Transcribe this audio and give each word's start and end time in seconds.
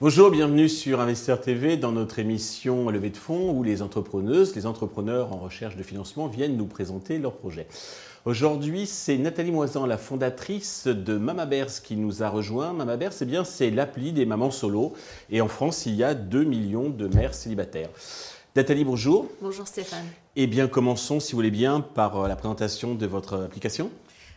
Bonjour, 0.00 0.30
bienvenue 0.30 0.68
sur 0.68 0.98
Investir 1.00 1.40
TV 1.40 1.76
dans 1.76 1.92
notre 1.92 2.18
émission 2.18 2.88
Levée 2.88 3.10
de 3.10 3.16
fonds 3.16 3.52
où 3.52 3.62
les 3.62 3.82
entrepreneuses, 3.82 4.56
les 4.56 4.66
entrepreneurs 4.66 5.32
en 5.32 5.36
recherche 5.36 5.76
de 5.76 5.82
financement 5.82 6.26
viennent 6.26 6.56
nous 6.56 6.66
présenter 6.66 7.18
leurs 7.18 7.36
projets. 7.36 7.68
Aujourd'hui, 8.24 8.86
c'est 8.86 9.18
Nathalie 9.18 9.52
Moisan, 9.52 9.86
la 9.86 9.98
fondatrice 9.98 10.86
de 10.86 11.16
Mama 11.16 11.46
Bears, 11.46 11.82
qui 11.84 11.96
nous 11.96 12.22
a 12.22 12.28
rejoint. 12.28 12.72
Mama 12.72 12.96
Bears, 12.96 13.12
c'est 13.12 13.26
bien, 13.26 13.44
c'est 13.44 13.70
l'appli 13.70 14.12
des 14.12 14.26
mamans 14.26 14.50
solo. 14.50 14.94
Et 15.30 15.42
en 15.42 15.48
France, 15.48 15.86
il 15.86 15.94
y 15.94 16.02
a 16.02 16.14
2 16.14 16.44
millions 16.44 16.88
de 16.88 17.06
mères 17.06 17.34
célibataires. 17.34 17.90
Nathalie, 18.56 18.84
bonjour. 18.84 19.28
Bonjour 19.40 19.68
Stéphane. 19.68 20.06
Eh 20.34 20.48
bien, 20.48 20.66
commençons, 20.66 21.20
si 21.20 21.32
vous 21.32 21.38
voulez 21.38 21.52
bien, 21.52 21.80
par 21.80 22.26
la 22.26 22.34
présentation 22.34 22.96
de 22.96 23.06
votre 23.06 23.44
application. 23.44 23.92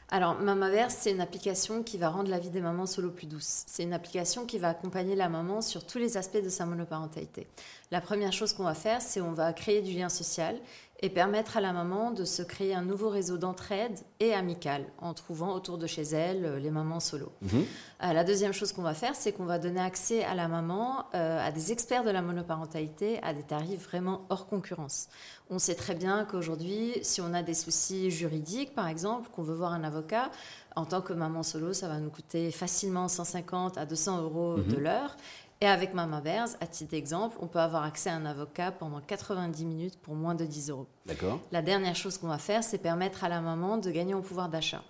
Alors, 0.10 0.36
Mamaverse, 0.36 0.96
c'est 1.00 1.10
une 1.10 1.22
application 1.22 1.82
qui 1.82 1.98
va 1.98 2.10
rendre 2.10 2.30
la 2.30 2.38
vie 2.38 2.52
des 2.52 2.62
mamans 2.62 2.86
solo 2.86 3.10
plus 3.10 3.26
douce. 3.26 3.64
C'est 3.66 3.82
une 3.82 3.94
application 3.94 4.46
qui 4.46 4.60
va 4.60 4.70
accompagner 4.70 5.16
la 5.16 5.30
maman 5.30 5.62
sur 5.62 5.84
tous 5.88 5.98
les 5.98 6.16
aspects 6.16 6.44
de 6.44 6.50
sa 6.50 6.68
monoparentalité. 6.68 7.48
La 7.90 8.02
première 8.02 8.34
chose 8.34 8.54
qu'on 8.54 8.66
va 8.66 8.76
faire, 8.76 9.02
c'est 9.02 9.20
on 9.20 9.32
va 9.32 9.52
créer 9.52 9.82
du 9.82 9.94
lien 9.94 10.10
social 10.10 10.58
et 11.04 11.10
permettre 11.10 11.58
à 11.58 11.62
la 11.62 11.74
maman 11.74 12.12
de 12.12 12.24
se 12.24 12.42
créer 12.42 12.74
un 12.74 12.82
nouveau 12.82 13.10
réseau 13.10 13.38
d'entraide 13.38 14.00
et 14.22 14.34
amical 14.34 14.86
en 15.00 15.14
trouvant 15.14 15.54
autour 15.54 15.78
de 15.78 15.86
chez 15.86 16.04
elle 16.04 16.46
euh, 16.46 16.60
les 16.60 16.72
mamans 16.72 17.02
solo. 17.02 17.30
Mhm. 17.42 17.66
Euh, 18.04 18.14
la 18.14 18.24
deuxième 18.24 18.54
chose 18.54 18.72
qu'on 18.72 18.84
va 18.84 18.94
faire, 18.94 19.14
c'est 19.14 19.34
qu'on 19.34 19.44
va 19.44 19.60
donner 19.60 19.82
accès 19.82 20.24
à 20.24 20.34
la 20.34 20.48
maman, 20.48 21.06
euh, 21.14 21.46
à 21.46 21.52
des 21.52 21.74
experts 21.74 22.06
de 22.06 22.10
la 22.10 22.22
monoparentalité, 22.22 23.22
à 23.22 23.34
des 23.34 23.44
tarifs 23.44 23.84
vraiment 23.84 24.26
hors 24.30 24.48
concurrence. 24.48 25.10
On 25.50 25.60
sait 25.60 25.76
très 25.76 25.94
bien 25.94 26.24
qu'aujourd'hui, 26.24 26.94
si 27.02 27.20
on 27.20 27.34
a 27.34 27.44
des 27.44 27.54
soucis 27.54 28.10
juridiques, 28.10 28.74
par 28.74 28.88
exemple, 28.88 29.30
qu'on 29.30 29.44
veut 29.44 29.56
voir 29.56 29.74
un 29.74 29.84
avocat, 29.84 30.32
en 30.78 30.86
tant 30.86 31.02
que 31.02 31.12
maman 31.12 31.44
solo, 31.44 31.74
ça 31.74 31.90
va 31.90 32.00
nous 32.00 32.10
coûter 32.10 32.50
facilement 32.50 33.10
150 33.10 33.78
à 33.78 33.86
200 33.86 34.22
euros 34.22 34.56
de 34.56 34.78
mhm. 34.78 34.84
l'heure. 34.84 35.18
Et 35.62 35.68
avec 35.68 35.94
Mamaverse, 35.94 36.58
à 36.60 36.68
titre 36.68 36.92
d'exemple, 36.92 37.38
on 37.40 37.48
peut 37.48 37.60
avoir 37.60 37.84
accès 37.84 38.10
à 38.10 38.16
un 38.16 38.26
avocat 38.26 38.72
pendant 38.72 39.00
90 39.00 39.66
minutes 39.66 39.98
pour 40.02 40.16
moins 40.16 40.36
de 40.36 40.46
10 40.46 40.70
euros. 40.72 40.88
D'accord. 41.06 41.40
La 41.52 41.62
dernière 41.62 41.96
chose 41.96 42.18
qu'on 42.18 42.28
va 42.28 42.38
faire, 42.38 42.64
c'est 42.64 42.78
permettre 42.78 43.24
à 43.24 43.30
la 43.30 43.40
maman 43.42 43.78
de 43.78 43.90
gagner 43.90 44.14
en 44.14 44.22
pouvoir 44.22 44.50
d'achat. 44.50 44.84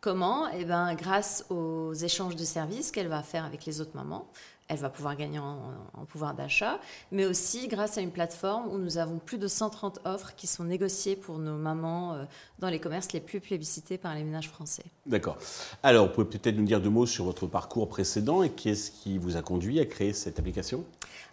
Comment? 0.00 0.48
Eh 0.50 0.64
ben, 0.64 0.94
grâce 0.94 1.44
aux 1.50 1.92
échanges 1.92 2.36
de 2.36 2.44
services 2.44 2.92
qu'elle 2.92 3.08
va 3.08 3.22
faire 3.22 3.44
avec 3.44 3.64
les 3.64 3.80
autres 3.80 3.96
mamans 3.96 4.28
elle 4.68 4.78
va 4.78 4.90
pouvoir 4.90 5.16
gagner 5.16 5.38
en, 5.38 6.04
pouvoir 6.08 6.34
d'achat, 6.34 6.78
mais 7.12 7.24
aussi 7.24 7.68
grâce 7.68 7.98
à 7.98 8.00
une 8.00 8.10
plateforme 8.10 8.68
où 8.68 8.78
nous 8.78 8.98
avons 8.98 9.18
plus 9.18 9.38
de 9.38 9.48
130 9.48 10.00
offres 10.04 10.34
qui 10.36 10.46
sont 10.46 10.64
négociées 10.64 11.16
pour 11.16 11.38
nos 11.38 11.56
mamans 11.56 12.14
euh, 12.14 12.24
dans 12.58 12.68
les 12.68 12.78
commerces 12.78 13.12
les 13.12 13.20
plus 13.20 13.40
plébiscités 13.40 13.98
par 13.98 14.14
les 14.14 14.22
ménages 14.22 14.48
français. 14.48 14.84
D'accord. 15.04 15.36
Alors, 15.82 16.06
vous 16.06 16.12
pouvez 16.12 16.26
peut-être 16.26 16.56
nous 16.56 16.64
dire 16.64 16.80
deux 16.80 16.90
mots 16.90 17.06
sur 17.06 17.24
votre 17.24 17.46
parcours 17.46 17.88
précédent 17.88 18.42
et 18.42 18.50
qu'est-ce 18.50 18.90
qui 18.90 19.18
vous 19.18 19.36
a 19.36 19.42
conduit 19.42 19.80
à 19.80 19.86
créer 19.86 20.12
cette 20.12 20.38
application? 20.38 20.84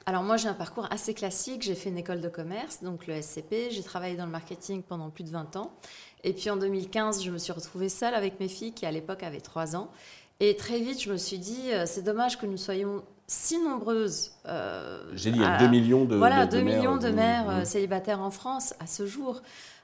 Alors 0.05 0.23
moi 0.23 0.35
j'ai 0.35 0.49
un 0.49 0.53
parcours 0.53 0.85
assez 0.91 1.13
classique, 1.13 1.61
j'ai 1.61 1.75
fait 1.75 1.87
une 1.87 1.97
école 1.97 2.19
de 2.19 2.27
commerce, 2.27 2.83
donc 2.83 3.07
le 3.07 3.21
SCP, 3.21 3.69
j'ai 3.71 3.83
travaillé 3.83 4.17
dans 4.17 4.25
le 4.25 4.31
marketing 4.31 4.83
pendant 4.83 5.09
plus 5.09 5.23
de 5.23 5.29
20 5.29 5.55
ans, 5.55 5.71
et 6.25 6.33
puis 6.33 6.49
en 6.49 6.57
2015 6.57 7.23
je 7.23 7.31
me 7.31 7.37
suis 7.37 7.53
retrouvée 7.53 7.87
seule 7.87 8.13
avec 8.13 8.37
mes 8.41 8.49
filles 8.49 8.73
qui 8.73 8.85
à 8.85 8.91
l'époque 8.91 9.23
avaient 9.23 9.39
3 9.39 9.77
ans, 9.77 9.89
et 10.39 10.55
très 10.55 10.79
vite 10.79 11.01
je 11.01 11.11
me 11.11 11.17
suis 11.17 11.39
dit 11.39 11.71
euh, 11.71 11.85
c'est 11.85 12.03
dommage 12.03 12.37
que 12.37 12.45
nous 12.45 12.57
soyons 12.57 13.03
si 13.27 13.57
nombreuses. 13.59 14.31
Euh, 14.45 15.03
J'ai 15.13 15.31
dit, 15.31 15.39
il 15.39 15.43
y 15.43 15.45
a 15.45 15.57
2 15.57 15.67
millions 15.67 16.05
de, 16.05 16.15
voilà, 16.15 16.45
de, 16.45 16.59
millions 16.61 16.97
de 16.97 17.09
mères 17.09 17.49
euh, 17.49 17.65
célibataires 17.65 18.21
en 18.21 18.31
France 18.31 18.73
à 18.79 18.87
ce 18.87 19.07
jour, 19.07 19.41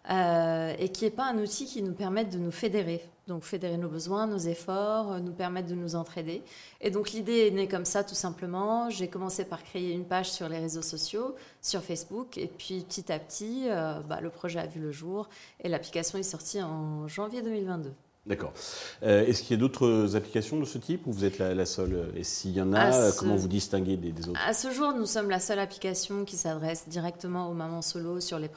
euh, 0.09 0.73
et 0.78 0.89
qui 0.89 1.06
n'est 1.06 1.11
pas 1.11 1.25
un 1.25 1.38
outil 1.38 1.66
qui 1.66 1.81
nous 1.81 1.94
permette 1.94 2.30
de 2.30 2.38
nous 2.38 2.52
fédérer. 2.52 3.03
Donc 3.28 3.44
fédérer 3.44 3.78
nos 3.78 3.89
besoins, 3.89 4.25
nos 4.25 4.39
efforts, 4.39 5.19
nous 5.19 5.33
permettre 5.33 5.67
de 5.67 5.75
nous 5.75 5.95
entraider. 5.95 6.41
Et 6.81 6.90
donc 6.90 7.12
l'idée 7.12 7.47
est 7.47 7.52
née 7.52 7.68
comme 7.68 7.85
ça 7.85 8.03
tout 8.03 8.16
simplement. 8.16 8.90
J'ai 8.90 9.07
commencé 9.07 9.46
par 9.46 9.63
créer 9.63 9.91
une 9.91 10.06
page 10.06 10.31
sur 10.31 10.50
les 10.50 10.57
réseaux 10.57 10.81
sociaux, 10.81 11.35
sur 11.62 11.84
Facebook, 11.84 12.40
et 12.40 12.47
puis 12.47 12.84
petit 12.90 13.12
à 13.12 13.19
petit, 13.19 13.68
bah, 14.07 14.19
le 14.19 14.31
projet 14.31 14.59
a 14.59 14.66
vu 14.66 14.81
le 14.81 14.91
jour 14.91 15.29
et 15.63 15.69
l'application 15.69 16.18
est 16.18 16.23
sortie 16.23 16.59
en 16.63 17.07
janvier 17.07 17.44
2022. 17.44 17.94
D'accord. 18.29 18.53
Euh, 19.01 19.25
est-ce 19.25 19.41
qu'il 19.41 19.57
y 19.57 19.59
a 19.59 19.59
d'autres 19.59 20.16
applications 20.16 20.59
de 20.59 20.66
ce 20.66 20.78
type 20.78 21.07
ou 21.07 21.12
vous 21.12 21.25
êtes 21.25 21.40
la, 21.40 21.66
seule 21.66 22.12
Et 22.16 22.23
s'il 22.23 22.51
y 22.51 22.62
en 22.62 22.73
a, 22.73 23.12
comment 23.13 23.35
vous 23.35 23.47
distinguez 23.47 23.97
des, 23.97 24.29
autres? 24.29 24.40
À 24.47 24.53
ce 24.53 24.69
jour, 24.69 24.94
nous 24.94 25.07
sommes 25.07 25.31
la 25.31 25.40
seule 25.40 25.57
application 25.57 26.25
qui 26.25 26.38
s'adresse 26.38 26.88
directement 26.88 27.50
aux 27.50 27.56
mamans 27.56 27.81
solo 27.81 28.19
sur 28.19 28.38
les, 28.38 28.51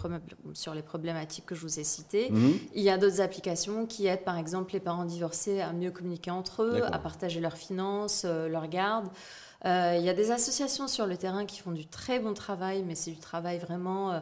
sur 0.53 0.75
les 0.75 0.83
problématiques 0.83 1.47
que 1.47 1.55
je 1.55 1.63
vous 1.63 1.81
ai 1.81 1.85
citées. 1.85 2.29
Mhm. 2.31 2.53
Il 2.75 2.83
y 2.83 2.91
a 2.91 2.99
d'autres 2.99 3.23
applications 3.23 3.87
qui 3.87 4.07
aident 4.07 4.25
par 4.25 4.37
exemple 4.37 4.75
les 4.75 4.81
parents 4.81 5.07
divorcés 5.07 5.63
à 5.63 5.73
mieux 5.73 5.91
communiquer 5.91 6.31
entre 6.31 6.65
eux, 6.65 6.83
à 6.85 6.99
partager 6.99 7.41
leurs 7.41 7.57
finances, 7.57 8.25
euh, 8.27 8.49
leurs 8.49 8.69
gardes. 8.69 9.09
Euh, 9.65 9.97
il 9.97 10.05
y 10.05 10.11
a 10.11 10.15
des 10.15 10.33
associations 10.33 10.87
sur 10.87 11.07
le 11.07 11.17
terrain 11.17 11.47
qui 11.47 11.61
font 11.61 11.71
du 11.71 11.87
très 11.87 12.19
bon 12.19 12.35
travail, 12.35 12.85
mais 12.87 12.95
c'est 12.95 13.13
du 13.13 13.21
travail 13.21 13.59
vraiment 13.59 14.21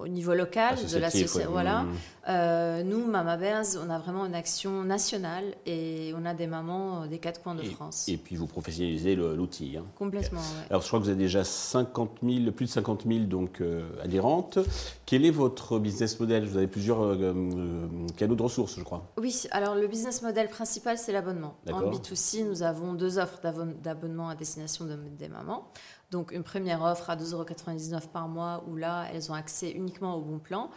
au 0.00 0.08
niveau 0.08 0.34
local 0.34 0.76
de 0.76 0.98
la 0.98 1.10
société. 1.10 1.46
Voilà. 1.48 1.82
Mmh. 1.82 1.94
Euh, 2.28 2.82
nous, 2.82 3.06
Mama 3.06 3.36
Bears, 3.36 3.66
on 3.84 3.88
a 3.88 3.98
vraiment 3.98 4.26
une 4.26 4.34
action 4.34 4.82
nationale 4.82 5.44
et 5.64 6.12
on 6.16 6.24
a 6.24 6.34
des 6.34 6.48
mamans 6.48 7.02
euh, 7.02 7.06
des 7.06 7.18
quatre 7.18 7.40
coins 7.40 7.54
de 7.54 7.62
France. 7.62 8.08
Et 8.08 8.16
puis 8.16 8.34
vous 8.34 8.46
professionnalisez 8.46 9.14
l'outil. 9.14 9.76
Hein. 9.76 9.84
Complètement. 9.96 10.40
Alors 10.68 10.82
je 10.82 10.88
crois 10.88 10.98
que 10.98 11.04
vous 11.04 11.10
avez 11.10 11.18
déjà 11.18 11.44
50 11.44 12.18
000, 12.24 12.50
plus 12.50 12.66
de 12.66 12.70
50 12.70 13.04
000 13.06 13.20
donc, 13.26 13.60
euh, 13.60 13.88
adhérentes. 14.02 14.58
Quel 15.04 15.24
est 15.24 15.30
votre 15.30 15.78
business 15.78 16.18
model? 16.18 16.46
Vous 16.46 16.56
avez 16.56 16.66
plusieurs 16.66 17.16
canaux 18.16 18.34
de 18.34 18.42
ressources, 18.42 18.76
je 18.76 18.82
crois. 18.82 19.06
Oui, 19.18 19.44
alors 19.52 19.76
le 19.76 19.86
business 19.86 20.22
model 20.22 20.48
principal, 20.48 20.98
c'est 20.98 21.12
l'abonnement. 21.12 21.54
En 21.70 21.82
B2C, 21.82 22.44
nous 22.44 22.62
avons 22.62 22.94
deux 22.94 23.18
offres 23.18 23.40
d'abonnement 23.82 24.28
à 24.28 24.34
destination 24.34 24.84
des 25.18 25.28
mamans. 25.28 25.68
Donc 26.10 26.32
une 26.32 26.42
première 26.42 26.82
offre 26.82 27.10
à 27.10 27.16
2,99 27.16 27.92
euros 27.92 28.00
par 28.12 28.28
mois 28.28 28.64
où 28.68 28.76
là, 28.76 29.06
elles 29.12 29.30
ont 29.30 29.34
accès 29.34 29.70
uniquement 29.70 30.14
au 30.16 30.20
bon 30.20 30.38
plan. 30.38 30.70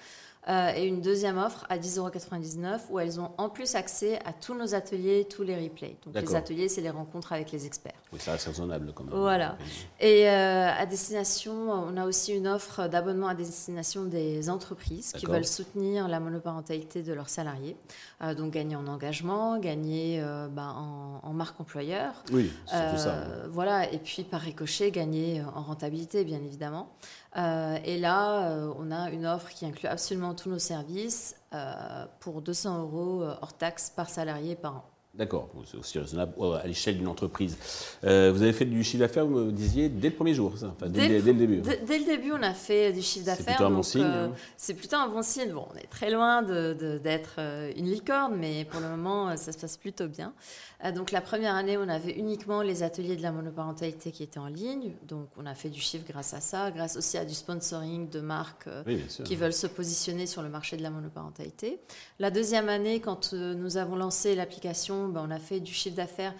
Euh, 0.47 0.72
et 0.75 0.88
une 0.88 1.01
deuxième 1.01 1.38
offre 1.38 1.66
à 1.69 1.77
10,99€ 1.77 2.79
où 2.89 3.00
elles 3.00 3.19
ont 3.19 3.31
en 3.38 3.50
plus 3.50 3.75
accès 3.75 4.19
à 4.25 4.31
tous 4.31 4.55
nos 4.55 4.73
ateliers, 4.73 5.27
tous 5.29 5.44
les 5.44 5.55
replays. 5.55 5.97
Donc 6.05 6.16
les 6.16 6.35
ateliers, 6.35 6.69
c'est 6.69 6.81
les 6.81 6.89
rencontres 6.89 7.33
avec 7.33 7.51
les 7.51 7.66
experts. 7.66 7.94
Oui, 8.13 8.19
ça 8.19 8.31
reste 8.31 8.47
raisonnable 8.47 8.94
quand 8.95 9.03
même. 9.03 9.13
Voilà. 9.13 9.57
Et 10.00 10.29
euh, 10.29 10.72
à 10.72 10.85
destination, 10.85 11.53
on 11.72 11.97
a 11.97 12.05
aussi 12.05 12.33
une 12.33 12.47
offre 12.47 12.88
d'abonnement 12.88 13.27
à 13.27 13.35
destination 13.35 14.05
des 14.05 14.50
entreprises 14.50 15.11
qui 15.11 15.25
veulent 15.25 15.45
soutenir 15.45 16.07
la 16.07 16.19
monoparentalité 16.19 17.03
de 17.03 17.13
leurs 17.13 17.29
salariés. 17.29 17.75
Euh, 18.23 18.33
donc 18.33 18.53
gagner 18.53 18.75
en 18.75 18.88
engagement, 18.88 19.59
gagner 19.59 20.23
bah, 20.51 20.73
en, 20.75 21.19
en, 21.21 21.33
marque 21.33 21.59
employeur. 21.59 22.23
Oui, 22.31 22.51
c'est 22.66 22.91
tout 22.91 22.97
ça. 22.97 23.25
Voilà, 23.50 23.91
et 23.91 24.00
puis 24.00 24.23
par 24.23 24.41
ricochet, 24.41 24.89
gagner 24.89 25.44
en 25.53 25.61
rentabilité, 25.61 26.23
bien 26.23 26.39
évidemment. 26.39 26.89
Et 27.35 27.97
là, 28.00 28.71
on 28.79 28.91
a 28.91 29.11
une 29.11 29.25
offre 29.27 29.50
qui 29.50 29.66
inclut 29.66 29.88
absolument 29.88 30.28
tous 30.34 30.50
nos 30.50 30.59
services 30.59 31.35
euh, 31.53 32.06
pour 32.19 32.41
200 32.41 32.81
euros 32.81 33.23
hors 33.41 33.53
taxe 33.53 33.90
par 33.90 34.09
salarié 34.09 34.56
par 34.56 34.75
an. 34.78 34.98
D'accord, 35.19 35.50
c'est 35.66 35.75
aussi 35.75 36.00
raisonnable 36.00 36.31
à 36.63 36.66
l'échelle 36.66 36.97
d'une 36.97 37.09
entreprise. 37.09 37.57
Euh, 38.06 38.31
vous 38.34 38.41
avez 38.41 38.53
fait 38.53 38.63
du 38.63 38.85
chiffre 38.85 39.02
d'affaires, 39.02 39.25
vous 39.25 39.38
me 39.38 39.52
disiez, 39.52 39.90
dès 39.90 40.12
le 40.12 40.16
premier 40.16 40.34
jour, 40.34 40.57
ça? 40.57 40.74
Dès, 40.88 41.09
le 41.09 41.34
début. 41.34 41.57
Dès, 41.57 42.00
le 42.00 42.06
début, 42.06 42.31
on 42.31 42.41
a 42.41 42.53
fait 42.53 42.94
du 42.94 43.02
chiffre 43.02 43.25
d'affaires. 43.25 43.44
C'est 43.46 43.56
plutôt 43.56 43.66
un 43.66 43.72
bon 43.72 43.84
signe. 43.84 44.02
Euh, 44.02 44.28
hein. 44.28 44.31
C'est 44.56 44.75
plutôt 44.75 44.96
un 44.96 45.09
bon 45.09 45.22
signe. 45.22 45.52
Bon, 45.52 45.68
on 45.74 45.78
est 45.78 45.90
très 45.90 46.09
loin 46.09 46.41
d'être 46.41 47.35
euh, 47.38 47.69
une 47.75 47.91
licorne, 47.91 48.38
mais 48.38 48.63
pour 48.63 48.80
le 48.80 48.88
moment, 48.88 49.35
ça 49.35 49.52
se 49.52 49.57
passe 49.57 49.75
plutôt 49.75 50.07
bien. 50.07 50.31
donc 50.96 51.12
la 51.12 51.19
première 51.19 51.56
année, 51.56 51.78
on 51.78 51.90
avait 51.90 52.13
uniquement 52.13 52.62
les 52.62 52.81
ateliers 52.81 53.18
de 53.18 53.22
la 53.22 53.34
monoparentalité 53.34 54.13
qui 54.13 54.24
étaient 54.24 54.40
en 54.40 54.47
ligne. 54.47 54.94
Donc 55.06 55.28
on 55.36 55.46
a 55.46 55.53
fait 55.53 55.69
du 55.69 55.81
chiffre 55.81 56.06
grâce 56.07 56.34
à 56.34 56.40
ça, 56.40 56.72
grâce 56.72 56.96
aussi 56.96 57.18
à 57.18 57.25
du 57.25 57.34
sponsoring 57.34 58.09
de 58.09 58.22
marques 58.22 58.69
qui 59.25 59.36
veulent 59.36 59.51
se 59.51 59.68
positionner 59.68 60.28
sur 60.28 60.44
le 60.44 60.48
marché 60.48 60.77
de 60.77 60.81
la 60.83 60.92
monoparentalité. 60.92 61.81
La 62.19 62.31
deuxième 62.31 62.69
année, 62.69 63.01
quand 63.01 63.33
nous 63.33 63.75
avons 63.75 63.98
lancé 63.98 64.33
l'application, 64.33 65.08
ben, 65.09 65.25
on 65.27 65.31
a 65.31 65.39
fait 65.39 65.59
du 65.59 65.73
chiffre 65.73 65.95
d'affaires 65.95 66.33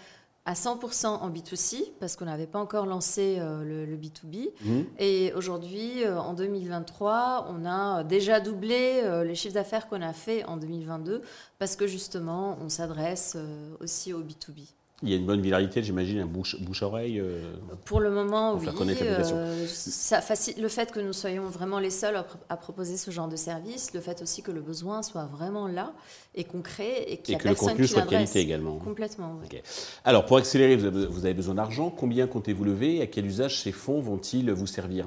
à 0.46 0.54
100% 0.54 1.06
en 1.06 1.30
B2C 1.30 1.92
parce 2.00 2.16
qu'on 2.16 2.24
n'avait 2.24 2.46
pas 2.46 2.58
encore 2.58 2.86
lancé 2.86 3.36
euh, 3.38 3.86
le, 3.86 3.96
B2B. 3.96 4.48
Mmh. 4.62 4.80
Et 4.98 5.32
aujourd'hui, 5.34 6.02
euh, 6.04 6.18
en 6.18 6.32
2023, 6.34 7.48
on 7.50 7.66
a 7.66 8.04
déjà 8.04 8.40
doublé 8.40 9.00
euh, 9.04 9.22
les 9.22 9.34
chiffres 9.34 9.54
d'affaires 9.54 9.88
qu'on 9.88 10.02
a 10.02 10.12
fait 10.12 10.44
en 10.44 10.56
2022 10.56 11.22
parce 11.58 11.76
que 11.76 11.86
justement, 11.86 12.58
on 12.60 12.68
s'adresse 12.68 13.36
aussi 13.80 14.12
au 14.12 14.22
B2B. 14.22 14.66
Il 15.02 15.08
y 15.08 15.14
a 15.14 15.16
une 15.16 15.24
bonne 15.24 15.40
viralité, 15.40 15.82
j'imagine, 15.82 16.18
un 16.20 16.26
bouche-oreille 16.26 17.20
euh, 17.20 17.54
Pour 17.86 18.00
le 18.00 18.10
moment, 18.10 18.54
oui. 18.56 18.66
Euh, 18.68 19.66
ça 19.66 20.20
le 20.58 20.68
fait 20.68 20.92
que 20.92 21.00
nous 21.00 21.14
soyons 21.14 21.44
vraiment 21.44 21.78
les 21.78 21.88
seuls 21.88 22.22
à, 22.50 22.56
proposer 22.56 22.98
ce 22.98 23.10
genre 23.10 23.28
de 23.28 23.36
service, 23.36 23.94
le 23.94 24.00
fait 24.00 24.20
aussi 24.20 24.42
que 24.42 24.50
le 24.50 24.60
besoin 24.60 25.02
soit 25.02 25.24
vraiment 25.24 25.68
là 25.68 25.94
et 26.34 26.44
concret 26.44 27.04
et 27.08 27.16
qu'il 27.16 27.32
y 27.32 27.36
a 27.36 27.40
que 27.40 27.48
le 27.48 27.54
contenu 27.54 27.86
soit 27.86 28.02
de 28.02 28.10
qualité 28.10 28.40
également. 28.40 28.76
Complètement, 28.76 29.38
oui. 29.40 29.58
Alors, 30.04 30.26
pour 30.26 30.36
accélérer, 30.36 30.76
vous 30.76 31.24
avez 31.24 31.34
besoin 31.34 31.54
d'argent. 31.54 31.90
Combien 31.90 32.26
comptez-vous 32.26 32.64
lever 32.64 32.96
et 32.96 33.02
à 33.02 33.06
quel 33.06 33.24
usage 33.24 33.62
ces 33.62 33.72
fonds 33.72 34.00
vont-ils 34.00 34.52
vous 34.52 34.66
servir? 34.66 35.06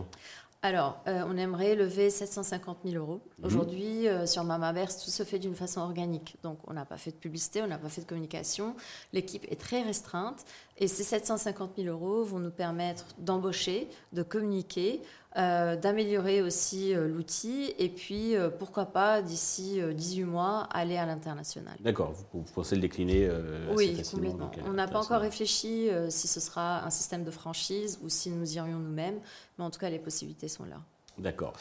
Alors, 0.66 1.04
euh, 1.10 1.26
on 1.28 1.36
aimerait 1.36 1.76
lever 1.76 2.10
750 2.10 2.78
000 2.86 2.96
euros. 2.96 3.20
Mhm. 3.38 3.46
Aujourd'hui, 3.46 4.08
euh, 4.08 4.26
sur 4.26 4.46
Mamaverse, 4.46 5.04
tout 5.04 5.12
se 5.12 5.24
fait 5.24 5.38
d'une 5.38 5.56
façon 5.56 5.82
organique. 5.82 6.38
Donc, 6.42 6.58
on 6.68 6.74
n'a 6.74 6.86
pas 6.86 6.96
fait 6.96 7.12
de 7.12 7.18
publicité, 7.18 7.62
on 7.62 7.68
n'a 7.68 7.78
pas 7.78 7.90
fait 7.90 8.00
de 8.00 8.06
communication. 8.06 8.74
L'équipe 9.12 9.46
est 9.52 9.60
très 9.60 9.82
restreinte. 9.82 10.46
Et 10.78 10.88
ces 10.88 11.04
750 11.04 11.72
000 11.78 11.90
euros 11.90 12.24
vont 12.24 12.40
nous 12.40 12.50
permettre 12.50 13.06
d'embaucher, 13.18 13.90
de 14.14 14.24
communiquer, 14.24 15.02
euh, 15.38 15.76
d'améliorer 15.76 16.42
aussi 16.42 16.94
l'outil. 16.94 17.74
Et 17.80 17.90
puis, 17.90 18.36
pourquoi 18.60 18.86
pas, 18.86 19.22
d'ici 19.22 19.80
18 19.94 20.24
mois, 20.24 20.68
aller 20.72 20.98
à 20.98 21.06
l'international. 21.06 21.76
D'accord. 21.80 22.14
Vous, 22.34 22.44
pensez 22.54 22.76
le 22.76 22.82
décliner 22.82 23.30
Oui, 23.76 24.02
complètement. 24.12 24.52
on 24.66 24.74
n'a 24.74 24.88
pas 24.88 25.00
encore 25.00 25.22
réfléchi 25.22 25.90
si 26.10 26.28
ce 26.28 26.40
sera 26.40 26.86
un 26.86 26.90
système 26.90 27.24
de 27.24 27.32
franchise 27.32 28.00
ou 28.04 28.10
si 28.10 28.30
nous 28.30 28.56
irions 28.56 28.80
nous-mêmes. 28.80 29.20
Mais 29.58 29.66
en 29.66 29.70
tout 29.70 29.80
cas, 29.80 29.90
les 29.90 30.00
possibilités 30.00 30.48
sont 30.48 30.66
là. 30.66 30.78
D'accord. 31.18 31.54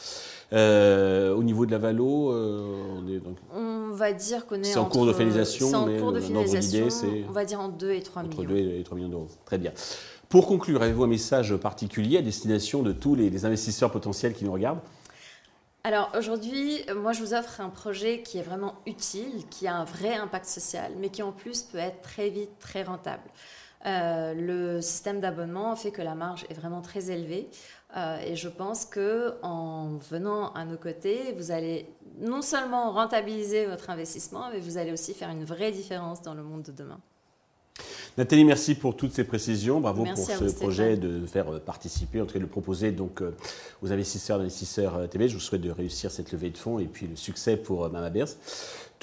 Euh, 0.51 1.35
au 1.35 1.43
niveau 1.43 1.65
de 1.65 1.71
la 1.71 1.77
valo, 1.77 2.31
euh, 2.31 2.97
on 2.97 3.07
est 3.07 3.19
donc... 3.19 3.37
On 3.53 3.91
va 3.91 4.11
dire 4.11 4.47
qu'on 4.47 4.55
est. 4.55 4.63
C'est 4.63 4.79
en 4.79 4.85
cours 4.85 5.05
de 5.05 5.13
finalisation, 5.13 5.69
c'est 5.69 5.75
en 5.75 5.99
cours 5.99 6.11
de 6.11 6.19
finalisation. 6.19 6.87
On 7.29 7.31
va 7.31 7.45
dire 7.45 7.59
en 7.59 7.69
2 7.69 7.91
et 7.91 8.01
3 8.01 8.23
millions. 8.23 8.39
Entre 8.39 8.49
2 8.49 8.57
et 8.57 8.83
3 8.83 8.97
millions 8.97 9.09
d'euros. 9.09 9.27
Très 9.45 9.59
bien. 9.59 9.71
Pour 10.33 10.47
conclure, 10.47 10.81
avez-vous 10.81 11.03
un 11.03 11.07
message 11.07 11.55
particulier 11.57 12.17
à 12.17 12.23
destination 12.23 12.81
de 12.81 12.91
tous 12.91 13.13
les, 13.13 13.45
investisseurs 13.45 13.91
potentiels 13.91 14.33
qui 14.33 14.45
nous 14.45 14.51
regardent? 14.51 14.79
Alors 15.83 16.09
aujourd'hui, 16.17 16.79
moi 16.95 17.11
je 17.11 17.21
vous 17.21 17.35
offre 17.35 17.61
un 17.61 17.69
projet 17.69 18.23
qui 18.23 18.39
est 18.39 18.41
vraiment 18.41 18.73
utile, 18.87 19.47
qui 19.51 19.67
a 19.67 19.75
un 19.75 19.83
vrai 19.83 20.15
impact 20.15 20.47
social, 20.47 20.93
mais 20.97 21.09
qui 21.09 21.21
en 21.21 21.33
plus 21.33 21.61
peut 21.61 21.77
être 21.77 22.01
très 22.01 22.31
vite 22.31 22.49
très 22.57 22.81
rentable. 22.81 23.21
Euh, 23.85 24.33
le 24.33 24.81
système 24.81 25.19
d'abonnement 25.19 25.75
fait 25.75 25.91
que 25.91 26.01
la 26.01 26.15
marge 26.15 26.47
est 26.49 26.55
vraiment 26.55 26.81
très 26.81 27.11
élevée. 27.11 27.47
Euh, 27.95 28.17
et 28.25 28.35
je 28.35 28.49
pense 28.49 28.85
que 28.85 29.35
en 29.43 29.97
venant 30.09 30.51
à 30.53 30.65
nos 30.65 30.77
côtés, 30.77 31.35
vous 31.37 31.51
allez 31.51 31.85
non 32.21 32.41
seulement 32.41 32.91
rentabiliser 32.91 33.67
votre 33.67 33.91
investissement, 33.91 34.49
mais 34.51 34.61
vous 34.61 34.79
allez 34.79 34.93
aussi 34.93 35.13
faire 35.13 35.29
une 35.29 35.45
vraie 35.45 35.71
différence 35.71 36.23
dans 36.23 36.33
le 36.33 36.41
monde 36.41 36.63
de 36.63 36.71
demain. 36.71 36.99
Nathalie, 38.17 38.45
merci 38.45 38.75
pour 38.75 38.95
toutes 38.95 39.13
ces 39.13 39.23
précisions. 39.23 39.79
Bravo 39.79 40.05
pour 40.05 40.17
ce 40.17 40.53
projet 40.53 40.97
de 40.97 41.25
faire 41.25 41.53
euh, 41.53 41.59
participer, 41.59 42.21
en 42.21 42.25
tout 42.25 42.33
cas 42.33 42.39
de 42.39 42.43
le 42.43 42.49
proposer 42.49 42.91
donc, 42.91 43.23
aux 43.81 43.91
investisseurs 43.91 44.37
d'investisseurs 44.37 45.09
TV. 45.09 45.27
Je 45.27 45.33
vous 45.33 45.39
souhaite 45.39 45.61
de 45.61 45.71
réussir 45.71 46.11
cette 46.11 46.31
levée 46.31 46.49
de 46.49 46.57
fonds 46.57 46.79
et 46.79 46.85
puis 46.85 47.07
le 47.07 47.15
succès 47.15 47.57
pour 47.57 47.89
Mama 47.89 48.11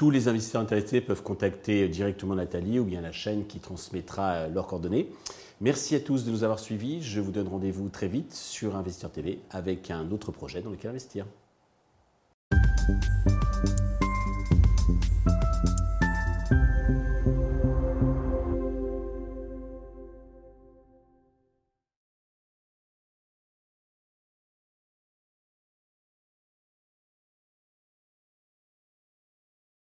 tous 0.01 0.11
les 0.11 0.29
investisseurs 0.29 0.63
intéressés 0.63 1.03
peuvent 1.03 1.23
contacter 1.23 1.87
directement 1.87 2.35
Nathalie 2.35 2.79
ou 2.79 2.85
bien 2.85 3.03
la 3.03 3.13
chaîne 3.13 3.47
qui 3.47 3.59
transmettra 3.59 4.31
euh, 4.31 4.49
leurs 4.49 4.67
coordonnées. 4.67 5.11
Merci 5.61 5.95
à 5.95 6.01
tous 6.01 6.25
de 6.25 6.31
nous 6.31 6.43
avoir 6.43 6.59
suivis. 6.59 7.03
Je 7.03 7.21
vous 7.21 7.33
donne 7.33 7.49
rendez-vous 7.49 7.91
très 7.91 8.09
vite 8.09 8.33
sur 8.33 8.77
Investisseur 8.77 9.11
TV 9.11 9.41
avec 9.51 9.91
un 9.91 10.11
autre 10.11 10.33
projet 10.33 10.63
dans 10.63 10.71
lequel 10.71 10.93
investir. 10.93 11.27